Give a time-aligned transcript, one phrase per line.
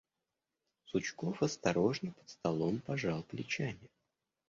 [0.87, 3.87] Сучков, острожно, под столом, пожал плечами.